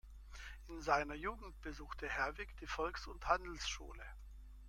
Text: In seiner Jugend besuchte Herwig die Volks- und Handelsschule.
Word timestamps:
In 0.67 0.81
seiner 0.81 1.13
Jugend 1.13 1.61
besuchte 1.61 2.09
Herwig 2.09 2.57
die 2.59 2.65
Volks- 2.65 3.05
und 3.05 3.27
Handelsschule. 3.27 4.01